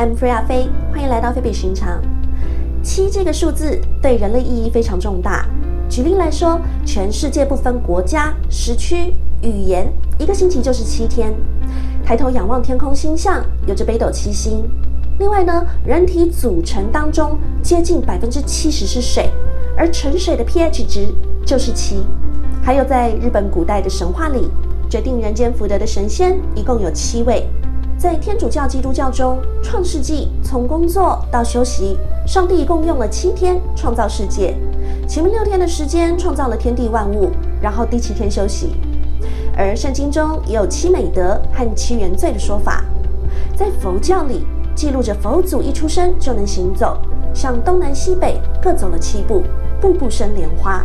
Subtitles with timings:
[0.00, 2.00] I'm Free 阿飞，欢迎来到非比寻常。
[2.82, 5.44] 七这个数字对人类意义非常重大。
[5.90, 9.12] 举例来说，全世界不分国家、时区、
[9.42, 11.34] 语言，一个星期就是七天。
[12.02, 14.66] 抬头仰望天空星象，有着北斗七星。
[15.18, 19.28] 另外呢，人体组成当中接近百分之七十是水，
[19.76, 22.06] 而纯水的 pH 值就是七。
[22.62, 24.48] 还有在日本古代的神话里，
[24.88, 27.46] 决定人间福德的神仙一共有七位。
[28.00, 34.56] 在天主教、基督教中，创世纪从工作到休息，上帝一共用了七天创造世界，
[35.06, 38.70] 前面六天的时间创造了天地万物，然后第七天休息。
[39.54, 42.82] 而圣经中也有七美德和七原罪的说法。
[43.54, 46.96] 在佛教里，记录着佛祖一出生就能行走，
[47.34, 49.42] 向东南西北各走了七步，
[49.78, 50.82] 步步生莲花。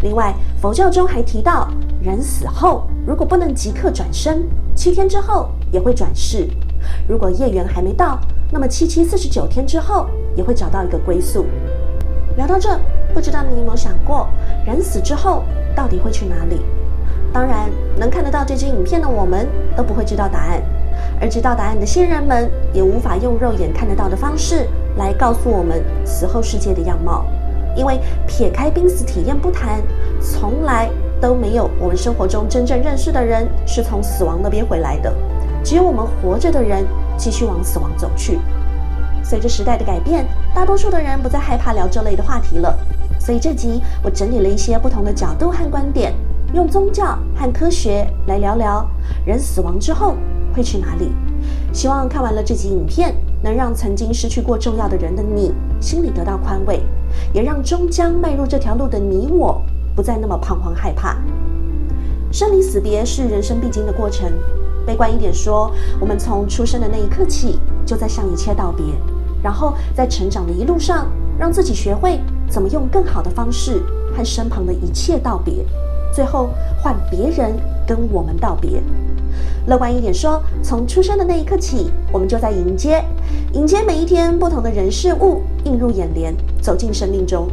[0.00, 0.32] 另外，
[0.62, 1.68] 佛教中还提到，
[2.00, 4.44] 人死后如果不能即刻转生，
[4.76, 6.48] 七天之后也会转世。
[7.08, 8.18] 如果业缘还没到，
[8.50, 11.46] 那么七七四十九天之后也会找到一个归宿。
[12.36, 12.78] 聊到这，
[13.14, 14.28] 不知道你有没有想过，
[14.66, 15.42] 人死之后
[15.74, 16.60] 到底会去哪里？
[17.32, 20.62] 当然，能看得到这支影片的我们都不会知道答案，
[21.20, 27.24] 而知道答案的先人们也无法用肉眼看得到的方式来告诉我们死后世界的样貌。
[27.76, 29.82] 因为撇开濒死体验不谈，
[30.18, 30.88] 从来
[31.20, 35.12] 都没有我们生活中真正认识的人是从死亡那边回来的。
[35.66, 36.86] 只有我们活着的人
[37.18, 38.38] 继续往死亡走去。
[39.24, 42.78] 随着时代的改变，大多数的人不再害怕聊这类的话题了。
[43.18, 46.14] 所以这集我整理了一些不同的角度和观点，
[46.54, 48.88] 用宗教和科学来聊聊
[49.24, 50.14] 人死亡之后
[50.54, 51.10] 会去哪里。
[51.72, 56.80] 希望看完了这集影片，能让曾经失去过重要的人的你心里得到宽慰。
[57.32, 59.60] 也让终将迈入这条路的你我
[59.96, 61.16] 不再那么彷徨害怕。
[62.30, 64.30] 生离死别是人生必经的过程。
[64.86, 65.70] 悲观一点说，
[66.00, 68.84] 我们从出生的那一刻起，就在向一切道别，
[69.42, 73.82] 然后在成长的一路上，让自己学会怎么用更好的方式
[74.16, 75.66] 和身旁的一切道别，
[76.14, 78.80] 最后换别人跟我们道别。
[79.66, 83.04] 乐观一点说，从出生的那一刻起，我们就在迎接，
[83.52, 86.32] 迎接每一天不同的人事物映入眼帘，
[86.62, 87.48] 走进生命中，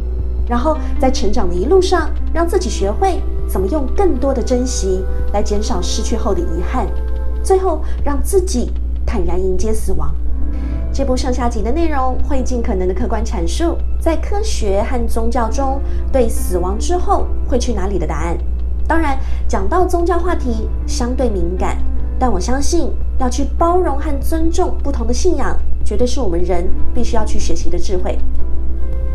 [0.48, 5.02] 然后在成长的一路上，让自己学会怎么用更多的珍惜
[5.32, 6.86] 来减少失去后的遗憾，
[7.44, 8.72] 最后让自己
[9.06, 10.12] 坦然迎接死亡。
[10.92, 15.80] 这部上下集的内容会尽可能的客观阐述在科学和宗教中
[16.12, 18.36] 对死亡之后会去哪里的答案。
[18.86, 19.18] 当然，
[19.48, 21.76] 讲到宗教话题相对敏感。
[22.16, 28.16] 但我相信，要去包容和尊重不同的信仰，绝对是我们人必须要去学习的智慧。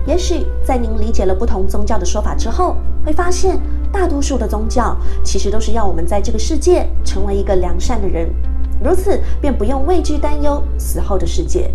[0.05, 2.75] 也许在您理解了不同宗教的说法之后，
[3.05, 3.57] 会发现
[3.91, 8.29] 大多数的宗教其实都是要我们在这个世界成为一个良善的人，
[8.83, 11.71] 如此便不用畏惧担忧死后的世界。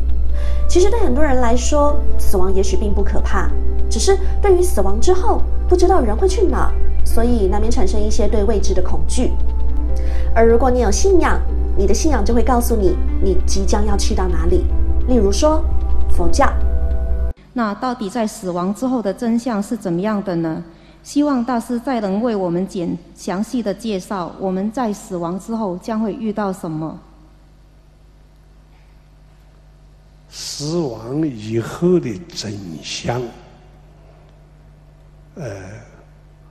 [0.68, 3.48] 其实对很多人来说，死亡也许并不可怕，
[3.90, 6.72] 只是对于死亡之后不知道人会去哪，
[7.04, 9.32] 所以难免产生一些对未知的恐惧。
[10.34, 11.40] 而如果你有信仰，
[11.76, 14.64] 你的信仰就会告诉你你即将要去到哪里。
[15.06, 15.62] 例如说，
[16.10, 16.48] 佛教。
[17.52, 20.62] 那到底在死亡之后的真相是怎么样的呢？
[21.04, 26.98] 希望大师再能为我们简详细的介绍我们在死亡之后将会遇到什么。
[30.30, 33.22] 死亡以后的真相，
[35.36, 35.62] 呃，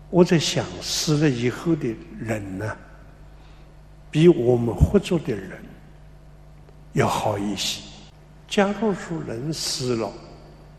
[0.09, 2.77] 我在想死了以后的人呢？
[4.09, 5.59] 比我们活着的人
[6.93, 7.81] 要好一些。
[8.47, 10.11] 假如说人死了，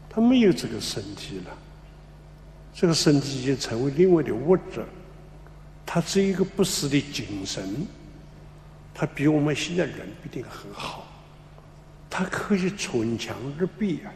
[0.09, 1.51] 他没有这个身体了，
[2.75, 4.85] 这个身体已经成为另外的物质，
[5.87, 7.87] 它是一个不死的精神，
[8.93, 11.07] 它比我们现在人必定很好，
[12.11, 14.13] 它可以存强日壁啊，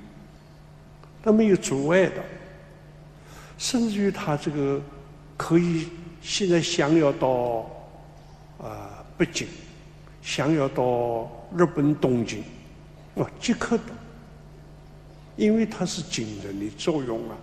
[1.22, 2.22] 它没有阻碍的，
[3.56, 4.82] 甚至于它这个
[5.36, 5.88] 可以
[6.20, 7.70] 现在想要到
[8.58, 8.96] 啊。
[9.18, 9.48] 北京
[10.22, 12.38] 想要到日本东京，
[13.16, 13.84] 啊，即刻的，
[15.34, 17.36] 因为它是精神的作用啊，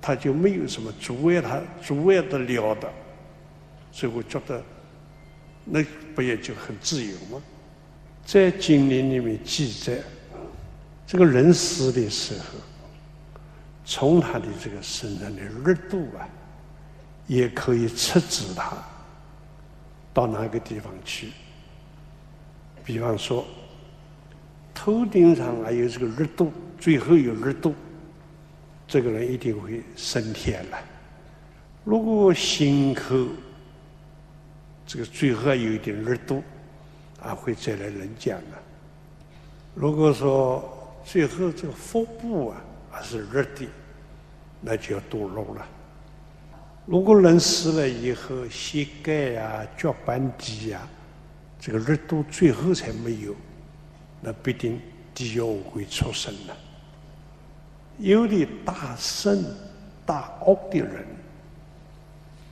[0.00, 2.92] 他就没有什么阻碍他阻碍得了的，
[3.90, 4.62] 所以我觉得
[5.64, 5.84] 那
[6.14, 7.42] 不也就很自由吗？
[8.24, 9.98] 在经典里面记载，
[11.06, 12.44] 这个人死的时候，
[13.84, 16.26] 从他的这个身上的热度啊，
[17.26, 18.76] 也可以测知他。
[20.12, 21.28] 到哪个地方去？
[22.84, 23.46] 比方说，
[24.74, 27.74] 头顶上还有这个热度，最后有热度，
[28.88, 30.78] 这个人一定会升天了。
[31.84, 33.26] 如果心口
[34.86, 36.42] 这个最后有一点热度，
[37.20, 38.58] 啊，会再来人间的。
[39.74, 40.64] 如果说
[41.04, 43.68] 最后这个腹部啊还是热的，
[44.60, 45.66] 那就要堕落了。
[46.86, 50.88] 如果人死了以后，膝盖呀、脚板底呀，
[51.58, 53.34] 这个热度最后才没有，
[54.20, 54.80] 那必定
[55.12, 56.56] 地狱会出生了。
[57.98, 59.44] 有的大圣、
[60.04, 61.06] 大恶的人，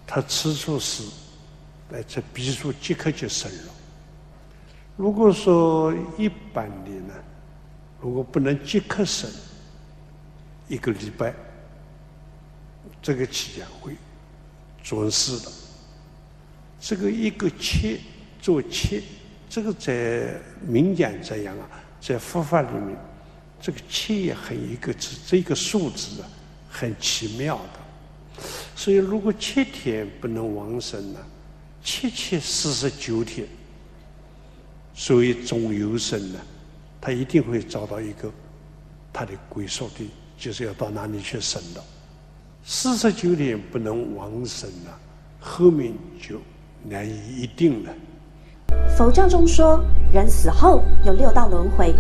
[0.06, 1.05] 他吃出死，
[1.88, 3.73] 那这笔数即刻就生了。
[4.96, 7.14] 如果说一般的呢，
[8.00, 9.31] 如果不能即刻生，
[10.69, 11.35] 一个礼拜，
[13.02, 13.96] 这个期间会。
[14.82, 15.50] 准时的，
[16.79, 17.99] 这个一个切
[18.38, 19.02] 做切，
[19.49, 21.67] 这个在民间这样啊，
[22.02, 22.94] 在佛法里面，
[23.64, 26.28] 这个切也很一个字，这个数字啊，
[26.69, 28.43] 很奇妙的。
[28.76, 31.19] 所以如果七天不能往生呢，
[31.82, 33.49] 七七四十九天，
[34.93, 36.38] 所以总有生呢，
[37.00, 38.31] 他一定会找到一个
[39.11, 41.82] 他的归宿地，就是要到哪里去生的。
[42.67, 44.90] 四十九天不能往生呢，
[45.40, 46.38] 后面就
[46.82, 47.94] 难以一定了。
[48.94, 49.82] 佛教中说，
[50.12, 51.94] 人死后有六道轮回，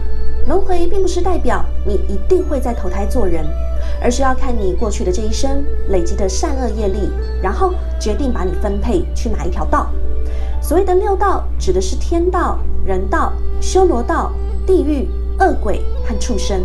[0.46, 3.44] 轮回并不是代表你一定会在投胎做人，
[4.02, 7.10] 而是要看你过去的这一生累积的善恶业力，
[7.42, 9.90] 然后决定把你分配去哪一条道。
[10.60, 14.32] 所谓的六道，指的是天道、人道、修罗道、
[14.66, 15.08] 地狱、
[15.38, 16.62] 恶鬼和畜生。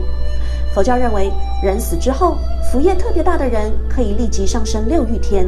[0.74, 1.32] 佛教认为，
[1.64, 2.38] 人死之后。
[2.72, 5.48] 福业特别大的人可以立即上升六欲天，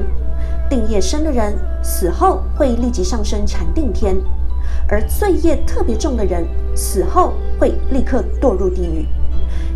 [0.68, 4.16] 定业深的人死后会立即上升禅定天，
[4.92, 6.46] 而罪业特别重的人
[6.76, 9.08] 死后会立刻堕入地狱。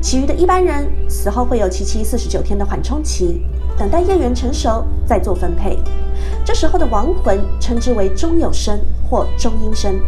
[0.02, 3.42] 其余的一般人死后会有七七四十九天的缓冲期，
[3.78, 5.80] 等待业缘成熟再做分配。
[6.44, 8.78] 这时候的亡魂称之为中有生
[9.10, 10.00] 或中阴身，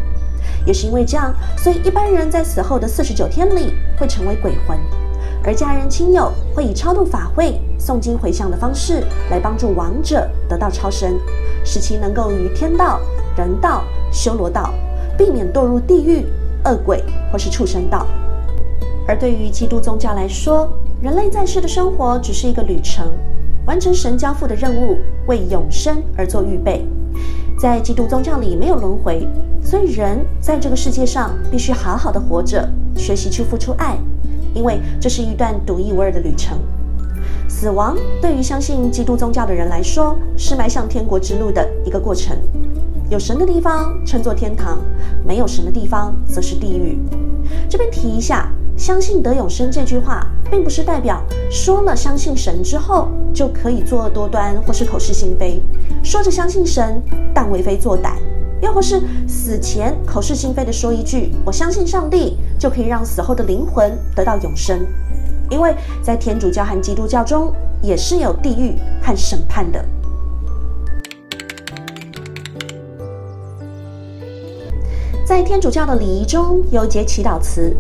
[0.66, 4.78] 也是因为这样，所以一般人在死后的四十九天里会成为鬼魂。
[5.44, 11.18] 而家人亲友会以超度法会、诵经回向的方式来帮助亡者得到超生，
[11.64, 13.00] 使其能够于天道、
[13.38, 14.74] 人道、修罗道，
[15.18, 16.26] 避免堕入地狱、
[16.66, 18.06] 恶鬼或是畜生道。
[19.08, 20.70] 而对于基督宗教来说，
[21.02, 23.08] 人类在世的生活只是一个旅程，
[23.66, 24.98] 完成神交付的任务，
[25.28, 26.86] 为永生而做预备。
[27.60, 29.28] 在基督宗教里没有轮回，
[29.64, 33.98] 所以人在这个世界上必须好好的活着，学习去付出爱。
[34.54, 36.58] 因为这是一段独一无二的旅程，
[37.48, 42.36] 死亡对于相信基督宗教的人来说，是迈向天国之路的一个过程。
[43.10, 44.80] 有神的地方称作天堂，
[45.26, 47.00] 没有神的地方则是地狱。
[47.70, 55.62] 这边提一下，相信得永生这句话，并不是代表说了相信神之后就可以作恶多端或是口是心非，
[56.04, 57.02] 说着相信神，
[57.34, 58.16] 但为非作歹。
[58.60, 64.86] 又或是死前口是心非的说一句“我相信上帝”，就可以让死后的灵魂得到永生。
[65.50, 69.86] 因为在天主教和基督教中也是有地狱和审判的。
[75.28, 77.76] 在天主教的礼仪中有一节祈祷词：“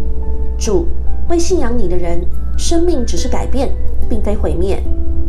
[0.59, 0.85] 主
[1.29, 2.19] 为信仰你的人，
[2.57, 3.73] 生命只是改变，
[4.09, 4.83] 并非毁灭。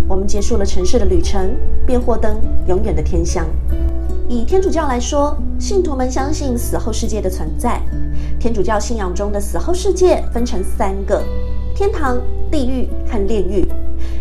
[0.08, 1.54] 我们结束了尘世的旅程，
[1.86, 3.46] 便获登永远的天乡。”
[4.28, 7.80] 以天主教来说，信徒们相信死后世界的存在。
[8.40, 11.22] 天主教信仰中的死后世界分成三个：
[11.72, 12.18] 天堂、
[12.50, 13.64] 地狱和炼狱。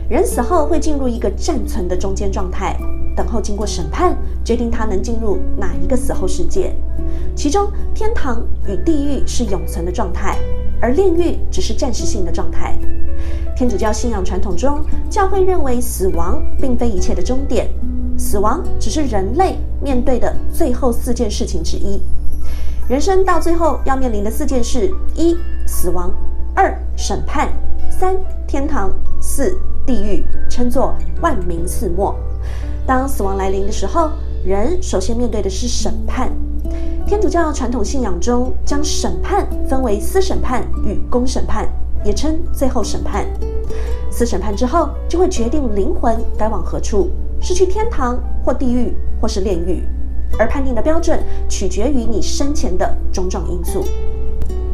[0.07, 2.77] 人死后会进入一个暂存的中间状态，
[3.15, 6.75] 等候经过审判，决定他能进入哪一个死后世界。
[7.35, 10.37] 其中，天堂与地狱是永存的状态，
[10.81, 12.77] 而炼狱只是暂时性的状态。
[13.55, 17.67] 天主教信仰传统中，教会认为死亡并非一切的终点。
[18.17, 22.01] 死亡只是人类面对的最后四件事情之一。
[22.89, 25.35] 人生到最后要面临的四件事：一、
[25.67, 26.09] 死亡；
[26.55, 27.47] 二、审判；
[27.91, 28.15] 三、
[28.47, 28.89] 天堂；
[29.21, 32.15] 四、地狱，称作万民四末。
[32.85, 34.09] 当死亡来临的时候，
[34.43, 36.31] 人首先面对的是审判。
[37.07, 41.65] 天主教传统信仰中，将审判分为私审判与公审判，
[42.03, 43.25] 也称最后审判。
[44.11, 47.09] 私审判之后，就会决定灵魂该往何处。
[47.39, 49.83] 是去天堂或地狱，或是炼狱，
[50.37, 53.85] 而判定的标准取决于你生前的种种因素。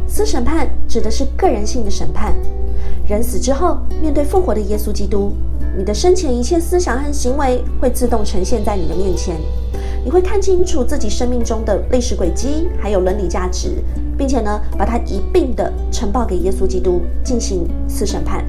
[0.07, 2.33] 私审判指的是个人性的审判，
[3.07, 5.33] 人死之后面对复活的耶稣基督，
[5.77, 9.35] 你的生前一切思想和行为会自动呈现在你的面前，
[10.03, 13.81] 你会看清楚自己生命中的历史轨迹，还有伦理价值，
[14.17, 18.45] 并且呢，把它一并的呈报给耶稣基督进行私审判。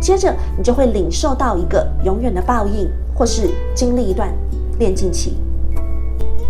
[0.00, 2.88] 接着，你就会领受到一个永远的报应。
[3.16, 4.34] 或是经历一段
[4.76, 5.36] 炼境期，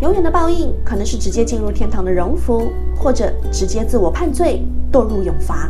[0.00, 5.68] 永远的报应可能是直接进入天堂的荣福，或者直接自我判罪，堕入永罚。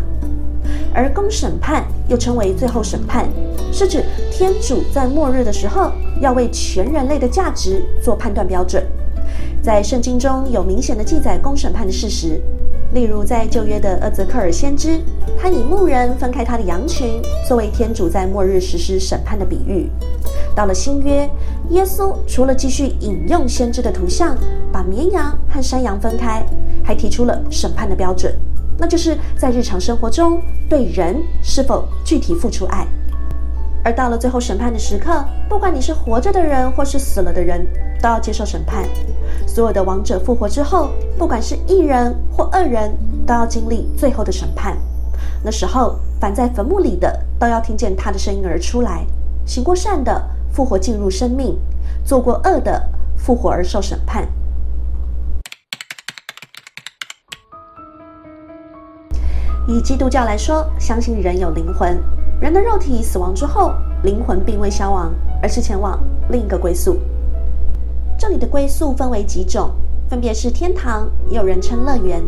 [0.94, 3.28] 而公审判又称为最后审判，
[3.72, 8.82] 是指天主在末日的时候要为全人类的价值做判断标准。
[9.60, 12.40] 在圣经中有明显的记载公审判的事实，
[12.92, 15.00] 例如在旧约的厄泽克尔先知，
[15.40, 19.90] 他以牧人分开他的羊群作为天主在末日实施审判的比喻。
[20.54, 21.28] 到了新约，
[21.70, 24.36] 耶稣除了继续引用先知的图像，
[24.70, 26.46] 把绵羊和山羊分开，
[26.84, 28.32] 还提出了审判的标准。
[28.76, 32.86] 那就是在日常生活中对人是否具体付出爱，
[33.84, 37.66] 而到了最后审判的时刻，不管你是活着的人或是死了的人，
[38.02, 38.84] 都要接受审判。
[39.46, 42.92] 所有的亡者复活之后，不管是一人或二人，
[43.24, 44.76] 都要经历最后的审判。
[45.44, 49.06] 那时候，凡在坟墓里的都要听见他的声音而出来，
[49.46, 50.20] 行过善的
[50.52, 51.56] 复活进入生命，
[52.04, 52.82] 做过恶的
[53.16, 54.26] 复活而受审判。
[59.66, 61.98] 以基督教来说，相信人有灵魂，
[62.38, 65.10] 人的肉体死亡之后，灵魂并未消亡，
[65.42, 66.98] 而是前往另一个归宿。
[68.18, 69.70] 这里的归宿分为几种，
[70.10, 72.20] 分别是天堂，也有人称乐园；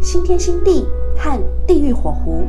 [0.00, 0.84] 新天新地
[1.16, 2.44] 和地狱火湖。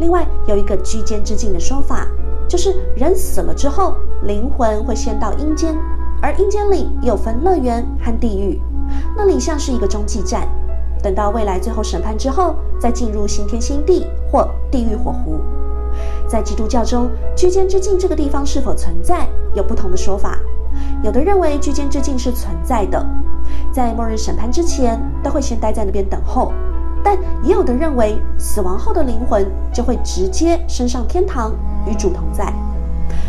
[0.00, 2.08] 另外有一个居间之境的说法，
[2.48, 5.76] 就是人死了之后，灵魂会先到阴间，
[6.20, 8.60] 而阴间里有分乐园和地狱，
[9.16, 10.48] 那里像是一个中继站。
[11.02, 15.40] 等到未来最后审判之后，再进入新天新地或地狱火湖。
[16.28, 20.38] 在基督教中，居间之境这个地方是否存在，有不同的说法。
[21.02, 23.04] 有的认为居间之境是存在的，
[23.72, 26.52] 在末日审判之前都会先待在那边等候；
[27.02, 31.52] 但也有的认为，死亡后的灵魂就会直接升上天堂
[31.86, 32.50] 与主同在。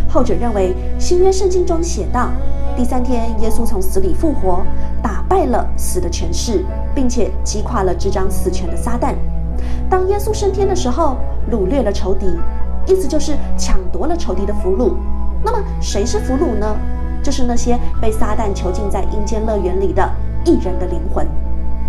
[0.08, 2.30] 后者认为，新约圣经中写道。
[2.76, 4.64] 第三天，耶稣从死里复活，
[5.02, 6.64] 打败了死的权势，
[6.96, 9.14] 并且击垮了执掌死权的撒旦。
[9.90, 11.18] 当耶稣升天的时候，
[11.52, 12.26] 掳掠了仇敌，
[12.88, 14.94] 意思就是抢夺了仇敌的俘虏。
[15.44, 16.76] 那么，谁是俘虏呢？
[17.22, 20.10] 就是那些被撒旦囚禁在阴间乐园里的
[20.46, 21.28] 异人的灵魂。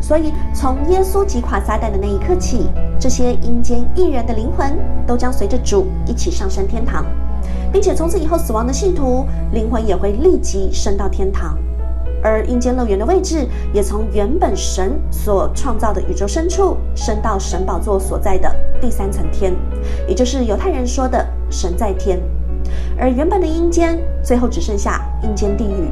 [0.00, 2.68] 所以，从耶稣击垮撒旦的那一刻起，
[3.00, 7.04] 这些阴间异人的灵魂都将随着主一起上升天堂。
[7.72, 11.56] 并且从此以后，死亡的信徒灵魂也会立即升到天堂，
[12.24, 18.50] 而阴间乐园的位置也从原本神所创造的宇宙深处升到神宝座所在的
[18.80, 19.54] 第三层天，
[20.08, 22.18] 也就是犹太人说的神在天。
[22.98, 25.90] 而原本的阴间最后只剩下阴间地狱，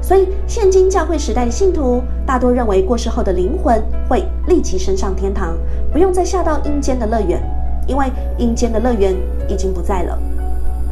[0.00, 5.54] 所以现今教会时代的信徒大多认为过世后的灵魂会立即升上天堂，
[5.92, 7.42] 不用再下到阴间的乐园，
[7.86, 8.06] 因为
[8.38, 9.14] 阴间的乐园
[9.50, 10.18] 已经不在了。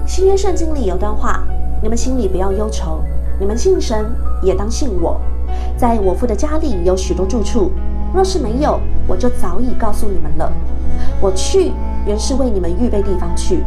[0.07, 1.43] 新约圣经里有段话：
[1.83, 3.03] 你们心里不要忧愁，
[3.41, 4.05] 你们信神
[4.43, 5.21] 也当信我。
[5.77, 7.71] 在我父的家里有许多住处，
[8.15, 10.53] 若是没有，我就早已告诉你们了。
[11.21, 11.73] 我去
[12.07, 13.63] 原是为你们预备地方去。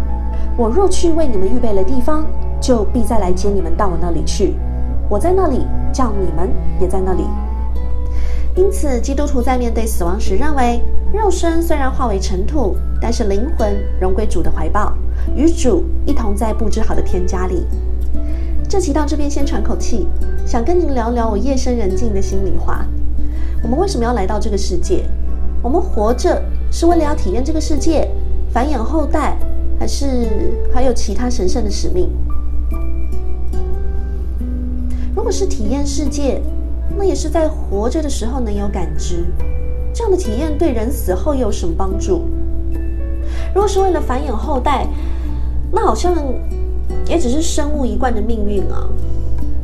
[0.57, 2.25] 我若去为你们预备了地方，
[2.59, 4.55] 就必再来接你们到我那里去。
[5.09, 6.49] 我在那里，叫你们
[6.79, 7.23] 也在那里。
[8.55, 10.81] 因此，基督徒在面对死亡时，认为
[11.13, 14.93] 肉身虽然化为尘土，但是灵魂荣归主的怀抱。
[15.35, 17.65] 与主一同在布置好的天家里。
[18.69, 20.05] 这期到这边先喘口气，
[20.45, 22.85] 想跟您聊聊我夜深人静的心里话。
[23.63, 25.03] 我们为什么要来到这个世界？
[25.63, 26.39] 我们活着
[26.71, 28.07] 是为了要体验这个世界，
[28.53, 29.35] 繁衍后代，
[29.79, 32.11] 还是还有其他神圣的使命？
[35.15, 36.39] 如果是体验世界，
[36.95, 39.25] 那也是在活着的时候能有感知。
[39.91, 42.21] 这样的体验对人死后又有什么帮助？
[43.51, 44.85] 如果是为了繁衍后代，
[45.71, 46.13] 那好像
[47.08, 48.88] 也只是生物一贯的命运啊。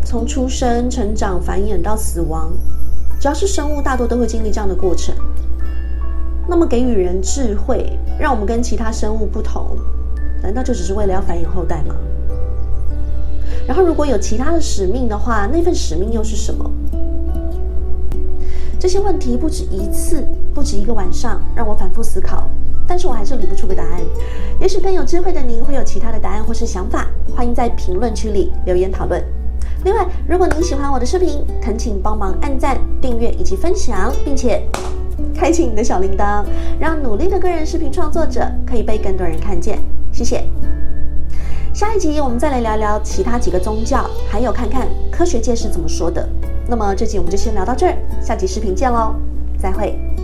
[0.03, 2.51] 从出生、成长、繁衍到死亡，
[3.19, 5.15] 只要是生物，大多都会经历这样的过程。
[6.47, 9.77] 那么给予人智慧，让我们跟其他生物不同，
[10.43, 11.95] 难道就只是为了要繁衍后代吗？
[13.67, 16.69] 然后如果有其他的使命的话，那份使命又是什么？
[18.79, 22.47] 这些问题不止一次，不止一个晚上，让我反复思考。
[22.87, 24.01] 但是我还是理不出个答案，
[24.59, 29.23] 也许更有智慧的您会有其他的答案或是想法，欢迎在评论区里留言讨论。
[29.83, 34.63] 另外，如果您喜欢我的视频，恳请帮忙按赞、订阅以及分享，并且
[35.35, 36.43] 开启你的小铃铛，
[36.79, 39.79] 让努力的个人视频创作者可以被更多人看见。
[40.11, 40.43] 谢谢。
[41.73, 46.27] 下一集我们再来聊聊其他几个宗教，还有看看科学界是怎么说的。
[46.67, 49.13] 那么这集我们就先聊到这儿，下集视频见喽，
[49.59, 50.14] 再会。